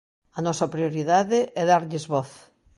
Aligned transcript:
A 0.37 0.39
nosa 0.47 0.71
prioridade 0.73 1.39
é 1.61 1.63
darlles 1.71 2.05
voz. 2.13 2.31